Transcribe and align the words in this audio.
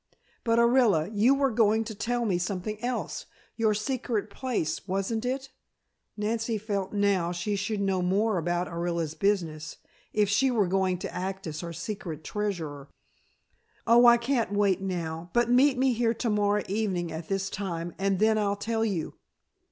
"But, 0.43 0.57
Orilla, 0.57 1.11
you 1.13 1.35
were 1.35 1.51
going 1.51 1.83
to 1.83 1.93
tell 1.93 2.25
me 2.25 2.39
something 2.39 2.83
else; 2.83 3.27
your 3.55 3.75
secret 3.75 4.31
place, 4.31 4.87
wasn't 4.87 5.25
it?" 5.25 5.51
Nancy 6.17 6.57
felt 6.57 6.91
now 6.91 7.31
she 7.31 7.55
should 7.55 7.79
know 7.81 8.01
more 8.01 8.39
about 8.39 8.67
Orilla's 8.67 9.13
business 9.13 9.77
if 10.11 10.27
she 10.27 10.49
were 10.49 10.65
going 10.65 10.97
to 10.97 11.13
act 11.13 11.45
as 11.45 11.59
her 11.61 11.71
secret 11.71 12.23
treasurer. 12.23 12.89
"Oh, 13.85 14.07
I 14.07 14.17
can't 14.17 14.53
wait 14.53 14.81
now, 14.81 15.29
but 15.33 15.51
meet 15.51 15.77
me 15.77 15.93
here 15.93 16.15
to 16.15 16.31
morrow 16.31 16.63
evening 16.67 17.11
at 17.11 17.27
this 17.27 17.47
time, 17.47 17.93
and 17.99 18.17
then 18.17 18.39
I'll 18.39 18.55
tell 18.55 18.83
you. 18.83 19.13